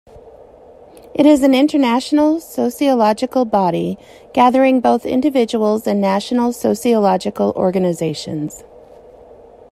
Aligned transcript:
It 1.13 1.27
is 1.27 1.43
an 1.43 1.53
international 1.53 2.39
sociological 2.39 3.45
body, 3.45 3.99
gathering 4.33 4.79
both 4.81 5.05
individuals 5.05 5.85
and 5.85 6.01
national 6.01 6.53
sociological 6.53 7.53
organizations. 7.55 8.63